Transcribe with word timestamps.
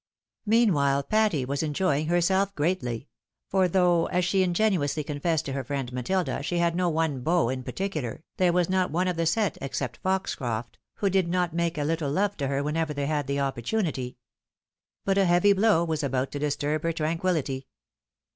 Meanwhile, 0.47 1.03
Patty 1.03 1.45
was 1.45 1.61
enjoying 1.61 2.07
herself 2.07 2.55
greatly; 2.55 3.07
for 3.47 3.67
though, 3.67 4.07
as 4.07 4.25
she 4.25 4.41
ingenuously 4.41 5.03
confesse^d 5.03 5.43
to 5.43 5.53
her 5.53 5.63
friend 5.63 5.93
Matilda, 5.93 6.41
she 6.41 6.57
had 6.57 6.75
no 6.75 6.89
one 6.89 7.23
lean 7.23 7.51
in 7.59 7.63
particular, 7.63 8.23
there 8.37 8.51
was 8.51 8.67
not 8.67 8.89
one 8.89 9.07
of 9.07 9.15
the 9.15 9.27
set, 9.27 9.59
except 9.61 9.97
Foxcroft, 10.01 10.79
who 10.95 11.09
did 11.11 11.27
not 11.27 11.53
make 11.53 11.77
a 11.77 11.83
little 11.83 12.09
love 12.09 12.35
to 12.37 12.47
her 12.47 12.63
whenever 12.63 12.95
they 12.95 13.05
had 13.05 13.29
an 13.29 13.37
opportunity. 13.37 14.17
But 15.05 15.19
a 15.19 15.25
heavy 15.25 15.53
blow 15.53 15.83
was 15.83 16.01
about 16.01 16.31
to 16.31 16.39
disturb 16.39 16.81
her 16.81 16.93
tranquillity. 16.93 17.67